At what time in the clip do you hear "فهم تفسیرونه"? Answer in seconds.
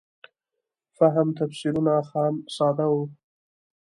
0.97-1.93